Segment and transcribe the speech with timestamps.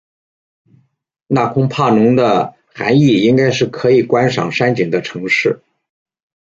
[1.27, 5.61] 那空拍侬的涵义应该是可以观赏山景的城市。